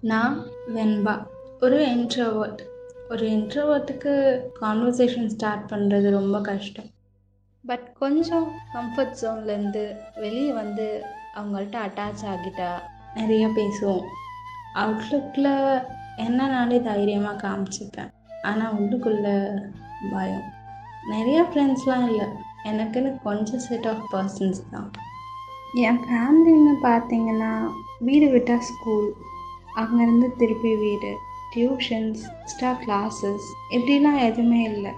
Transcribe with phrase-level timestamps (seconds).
[0.00, 1.26] நான் வெண்பா.
[1.60, 2.58] ஒரு இன்ட்ரோவர்ட்
[3.10, 6.84] ஒரு இன்ட்ரோவர்ட்டுக்கு கான்வர்சேஷன் ஸ்டார்ட் பண்ணுறது ரொம்ப கஷ்டம்.
[7.66, 11.02] பட் கொஞ்சம் கம்ஃபர்ட் ஜோன்லேருந்து வெளியே வந்து
[11.34, 12.70] அவங்கள்ட்ட அட்டாச் ஆகிட்டா
[13.14, 14.04] நிறைய பேசுவோம்.
[14.74, 15.84] அவுட்லுக்கில்
[16.16, 18.10] என்ன நானே தைரியமாக காமிச்சிப்பேன்.
[18.42, 19.62] ஆனால் உள்ளுக்குள்ளே
[20.10, 20.52] பயம்.
[21.08, 22.26] நிறைய ஃப்ரெண்ட்ஸ்லாம் இல்லை.
[22.64, 24.90] எனக்குன்னு கொஞ்சம் செட் ஆஃப் பர்சன்ஸ் தான்.
[25.74, 29.14] என் ஃபேமிலின்னு பார்த்தீங்கன்னா வீடு விட்டால் ஸ்கூல்
[29.76, 31.16] அங்கேருந்து திருப்பி வீடு
[31.56, 34.90] டியூஷன்ஸ் எக்ஸ்ட்ரா கிளாஸஸ் இப்படிலாம் எதுவுமே இல்லை.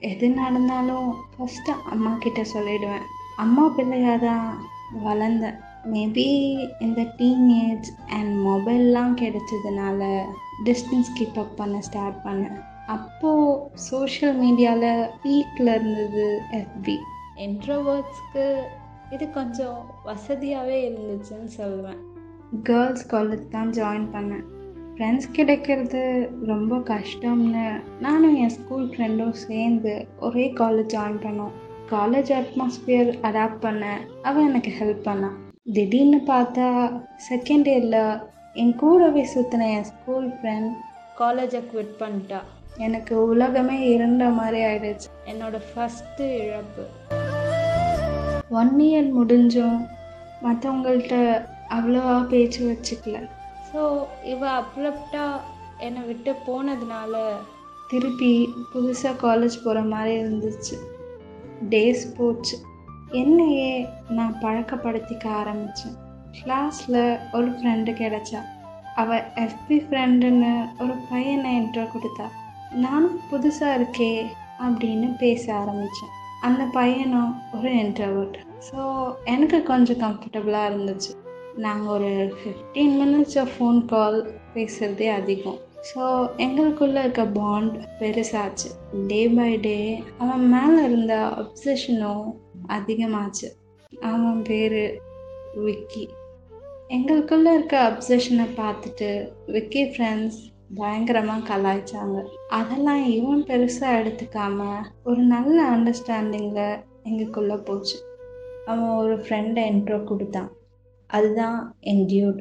[0.00, 3.06] எது நடந்தாலும் ஃபஸ்ட்டு அம்மா கிட்ட சொல்லிடுவேன்.
[3.36, 4.66] அம்மா பிள்ளையாக தான்
[5.04, 5.58] வளர்ந்தேன்.
[5.92, 6.26] மேபி
[6.80, 10.22] இந்த டீனேஜ் அண்ட் மொபைல்லாம் கிடைச்சதுனால
[10.64, 12.58] டிஸ்டன்ஸ் கீப் அப் பண்ண ஸ்டார்ட் பண்ணேன்.
[12.86, 16.98] அப்போது சோஷியல் மீடியாவில் பீக்கில் இருந்தது எஃபி
[17.36, 18.62] இன்ட்ரோவர்ட்ஸ்க்கு
[19.10, 22.00] இது கொஞ்சம் வசதியாகவே இருந்துச்சுன்னு சொல்லுவேன்
[22.62, 24.44] கேர்ள்ஸ் காலேஜ் தான் ஜாயின் பண்ணேன்.
[24.96, 31.50] ஃப்ரெண்ட்ஸ் கிடைக்கிறது ரொம்ப கஷ்டம்னு நானும் என் ஸ்கூல் ஃப்ரெண்டும் சேர்ந்து ஒரே காலேஜ் ஜாயின் பண்ணோம்.
[31.90, 35.36] காலேஜ் அட்மாஸ்பியர் அடாப்ட் பண்ண அவன் எனக்கு ஹெல்ப் பண்ணான்.
[35.72, 37.00] திடீர்னு பார்த்தா
[37.30, 38.22] செகண்ட் இயரில்
[38.54, 40.70] என் கூடவே சுற்றின என் ஸ்கூல் ஃப்ரெண்ட்
[41.18, 42.40] காலேஜை குவிட் பண்ணிட்டா.
[42.76, 45.08] எனக்கு உலகமே இருண்ட மாதிரி ஆயிடுச்சு.
[45.26, 46.84] என்னோட ஃபஸ்ட்டு இழப்பு.
[48.50, 49.86] ஒன் இயர் முடிஞ்சும்
[50.42, 51.44] மற்றவங்கள்ட்ட
[51.76, 53.18] அவ்வளோவா பேச்சு வச்சுக்கல.
[53.70, 53.80] ஸோ
[54.32, 55.44] இவ அப்ரப்டாக
[55.86, 57.14] என்னை விட்டு போனதுனால
[57.90, 58.32] திருப்பி
[58.72, 60.76] புதுசாக காலேஜ் போகிற மாதிரி இருந்துச்சு.
[61.72, 62.56] டேஸ் போச்சு.
[63.20, 63.72] என்னையே
[64.16, 65.96] நான் பழக்கப்படுத்திக்க ஆரம்பித்தேன்
[66.38, 67.00] கிளாஸில்
[67.36, 68.40] ஒரு ஃப்ரெண்டு கிடைச்சா.
[69.02, 70.52] அவள் எஃபி ஃப்ரெண்டுன்னு
[70.82, 72.26] ஒரு பையனை இன்ட்ரோ கொடுத்தா.
[72.84, 74.12] நானும் புதுசாக இருக்கே
[74.64, 76.14] அப்படின்னு பேச ஆரம்பித்தேன்
[76.46, 78.36] அந்த பையனும் ஒரு இன்ட்ரவர்ட்
[78.68, 78.80] ஸோ
[79.34, 81.12] எனக்கு கொஞ்சம் கம்ஃபர்டபுளாக இருந்துச்சு.
[81.64, 84.18] நாங்கள் ஒரு fifteen minutes of phone call
[84.54, 85.58] பேசுகிறதே அதிகம்.
[85.88, 86.02] ஸோ
[86.44, 88.68] எங்களுக்குள்ளே இருக்க பாண்ட் பெருசாச்சு.
[89.06, 89.78] டே பை டே
[90.18, 92.26] அவன் மேலே இருந்த அப்சஷனும்
[92.68, 93.48] அதிகமாச்சு.
[94.12, 94.80] அவன் பேர்
[95.64, 96.04] விக்கி.
[96.88, 99.08] எங்களுக்குள்ளே இருக்க அப்சஷனை பார்த்துட்டு
[99.46, 100.38] விக்கி ஃப்ரெண்ட்ஸ்
[100.76, 102.18] பயங்கரமாக கலாய்ச்சாங்க.
[102.48, 104.68] அதெல்லாம் இவன் பெருசாக எடுத்துக்காம
[105.04, 107.98] ஒரு நல்ல அண்டர்ஸ்டாண்டிங்கில் எங்களுக்குள்ளே போச்சு.
[108.66, 110.50] அவன் ஒரு ஃப்ரெண்டை இன்ட்ரோ கொடுத்தான்.
[111.16, 112.40] அதுதான் என் டியூட்.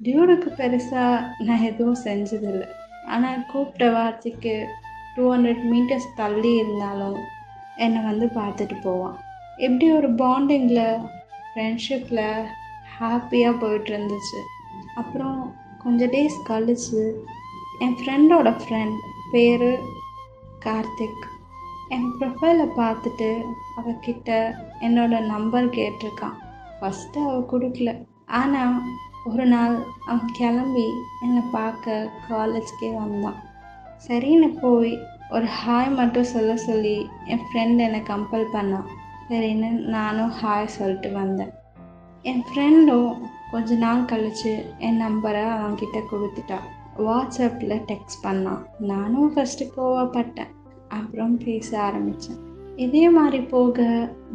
[0.00, 2.68] டியூடுக்கு பெருசாக நான் எதுவும் செஞ்சதில்லை.
[3.06, 4.66] ஆனால் கூப்பிட்ட வார்த்தைக்கு
[5.14, 7.18] டூ ஹண்ட்ரட் மீட்டர்ஸ் தள்ளி இருந்தாலும்
[7.76, 9.16] என்னை வந்து பார்த்துட்டு போவான்.
[9.56, 11.02] எப்படி ஒரு பாண்டிங்கில்
[11.48, 12.46] ஃப்ரெண்ட்ஷிப்பில்
[12.98, 14.40] ஹாப்பியாக போயிட்டு இருந்துச்சு.
[14.94, 17.02] அப்புறம் கொஞ்சம் டேஸ் கழிச்சு
[17.80, 18.98] என் ஃப்ரெண்டோட ஃப்ரெண்ட்
[19.32, 19.68] பேர்
[20.66, 21.24] கார்த்திக்.
[21.88, 23.30] என் ப்ரொஃபைலை பார்த்துட்டு
[23.78, 24.30] அவகிட்ட
[24.80, 26.38] என்னோட நம்பர் கேட்டிருக்கான்.
[26.78, 27.90] ஃபஸ்ட்டு அவள் கொடுக்கல.
[28.40, 28.76] ஆனால்
[29.30, 29.74] ஒரு நாள்
[30.06, 30.86] அவன் கிளம்பி
[31.24, 33.38] என்னை பார்க்க காலேஜ்க்கே வந்தான்
[34.06, 34.92] சரின்னு போய்
[35.30, 36.96] ஒரு ஹாய் மட்டும் சொல்ல சொல்லி
[37.32, 38.88] என் ஃப்ரெண்ட் என்னை கம்பல் பண்ணான்
[39.28, 41.52] சரின்னு நானும் ஹாய் சொல்லிட்டு வந்தேன்.
[42.22, 43.10] என் ஃப்ரெண்டும்
[43.52, 44.52] கொஞ்ச நாள் கழித்து
[44.86, 46.58] என் நம்பரை அவன்கிட்ட கொடுத்துட்டா.
[47.06, 50.52] வாட்ஸ்அப்பில் டெக்ஸ்ட் பண்ணான் நானும் ஃபஸ்ட்டு கோவப்பட்டேன்.
[50.88, 52.40] அப்புறம் பேச ஆரம்பித்தேன்
[52.76, 53.86] இதே மாதிரி போக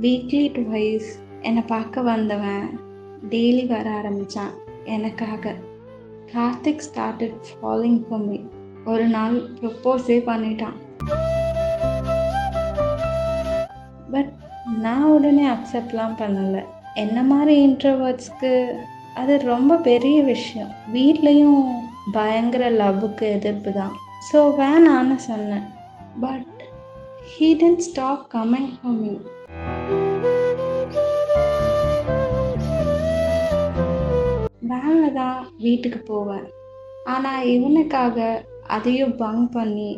[0.00, 1.10] வீக்லி டுவைஸ்
[1.46, 2.64] என்னை பார்க்க வந்தவன்
[3.32, 4.54] டெய்லி வர ஆரம்பித்தான்
[4.94, 5.52] எனக்காக.
[6.32, 8.38] Karthik started following for me
[8.84, 10.76] ஒரு நாள் ப்ரப்போஸே பண்ணிட்டான்.
[14.10, 14.32] பட்
[14.84, 16.62] நான் உடனே அக்செப்ட்லாம் பண்ணலை.
[16.94, 18.52] என்ன மாதிரி இன்ட்ரவர்ட்ஸ்க்கு
[19.14, 20.72] அது ரொம்ப பெரிய விஷயம்.
[20.94, 21.62] வீட்லேயும்
[22.12, 23.94] பயங்கர லவ்வுக்கு எதிர்ப்பு தான்.
[24.28, 25.66] ஸோ வேணான்னு சொன்னேன்.
[26.20, 26.60] But
[27.32, 29.14] he didn't stop comment for me
[35.66, 36.46] வீட்டுக்கு போவேன்
[37.14, 38.18] ஆனால் இவனுக்காக
[38.76, 39.90] அதையும் பங்க் பண்ணி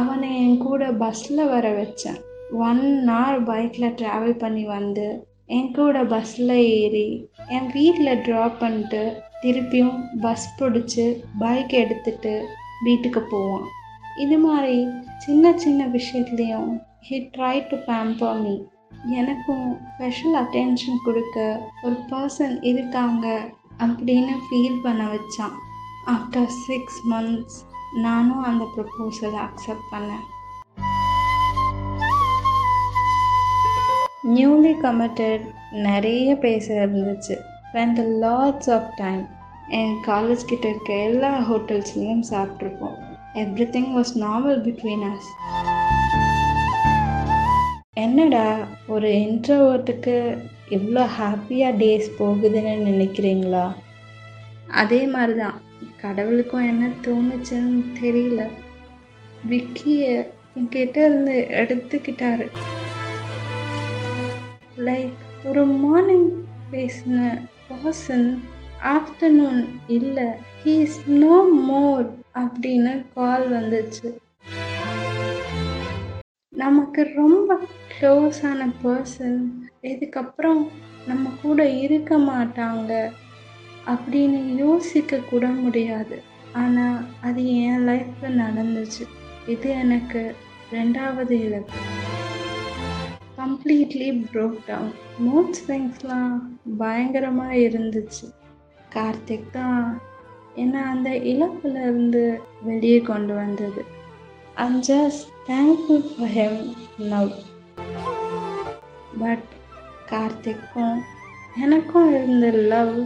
[0.00, 2.20] அவனை என் கூட பஸ்ஸில் வர வச்சேன்.
[2.68, 5.06] ஒன் ஹவர் பைக்கில் ட்ராவல் பண்ணி வந்து
[5.56, 7.08] என் கூட பஸ்ஸில் ஏறி
[7.56, 9.02] என் வீட்டில் ட்ராப் பண்ணிட்டு
[9.42, 11.06] திருப்பியும் பஸ் பிடிச்சி
[11.38, 12.34] பைக் எடுத்துட்டு
[12.86, 13.66] வீட்டுக்கு போவான்.
[14.24, 14.76] இது மாதிரி
[15.24, 16.70] சின்ன சின்ன விஷயத்துலேயும்
[17.08, 18.54] he try to pamper me
[19.20, 21.36] எனக்கும் ஸ்பெஷல் அட்டென்ஷன் கொடுக்க
[21.82, 23.26] ஒரு பர்சன் இருக்காங்க.
[23.78, 25.56] அப்படின்னு ஃபீல் பண்ண வச்சான்.
[26.06, 27.58] ஆஃப்டர் சிக்ஸ் மந்த்ஸ்
[28.02, 30.26] நானும் அந்த ப்ரப்போசலை அக்செப்ட் பண்ணேன்.
[34.36, 35.46] நியூலி கமிட்டட்
[35.86, 37.36] நிறைய பேச இருந்துச்சு.
[37.66, 39.22] ஸ்பெண்ட் லாட்ஸ் ஆஃப் டைம்
[39.68, 42.96] என் காலேஜ் கிட்ட இருக்க எல்லா ஹோட்டல்ஸ்லேயும் சாப்பிட்ருப்போம்
[43.76, 45.28] everything was normal between us
[48.04, 48.46] என்னடா
[48.86, 50.16] ஒரு இன்ட்ரோவர்ட்டுக்கு
[50.76, 53.64] எவ்வளோ ஹாப்பியாக டேஸ் போகுதுன்னு நினைக்கிறீங்களா?
[54.80, 55.58] அதே மாதிரி தான்
[56.02, 58.42] கடவுளுக்கும் என்ன தோணுச்சுன்னு தெரியல.
[59.50, 60.14] விக்கியை
[60.58, 62.46] என்கிட்ட இருந்து எடுத்துக்கிட்டாரு.
[64.88, 66.28] லைக் ஒரு மார்னிங்
[66.72, 67.18] பேசின
[67.70, 68.28] பர்சன்
[68.94, 69.60] ஆஃப்டர்நூன்
[69.98, 70.28] இல்லை
[70.62, 71.36] ஹீ இஸ் நோ
[71.68, 72.06] மோர்
[72.42, 74.08] அப்படின்னு கால் வந்துச்சு.
[76.62, 77.58] நமக்கு ரொம்ப
[77.92, 79.38] க்ளோஸான பர்சன்
[79.90, 80.60] இதுக்கப்புறம்
[81.06, 82.92] நம்ம கூட இருக்க மாட்டாங்க
[83.92, 86.16] அப்படின்னு யோசிக்க கூட முடியாது.
[86.60, 89.04] ஆனால் அது என் லைஃப்பில் நடந்துச்சு.
[89.46, 90.22] இது எனக்கு
[90.72, 91.78] ரெண்டாவது இழப்பு.
[93.40, 94.92] கம்ப்ளீட்லி ப்ரோக் டவுன்
[95.26, 96.36] மூட் ஸ்விங்ஸ்லாம்
[96.82, 98.26] பயங்கரமாக இருந்துச்சு.
[98.94, 99.84] கார்த்திக் தான்
[100.54, 102.22] என்னை அந்த இழப்புல இருந்து
[102.68, 103.84] வெளியே கொண்டு வந்தது.
[104.66, 106.60] I'm just thankful for him
[107.12, 107.32] now
[109.18, 109.48] but
[110.12, 110.96] கார்த்திக்கும்
[111.56, 112.96] எனக்கும் இருந்த லவ்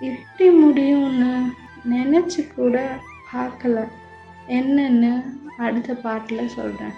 [0.00, 1.32] இப்படி முடியும்னு
[1.90, 2.76] நினச்சி கூட
[3.32, 3.78] பார்க்கல.
[4.48, 5.12] என்னன்னு
[5.56, 6.94] அடுத்த பாட்டில் சொல்கிறேன்